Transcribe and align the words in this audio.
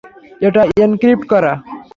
এটা 0.41 0.61
এনক্রিপ্ট 0.85 1.23
করা। 1.31 1.51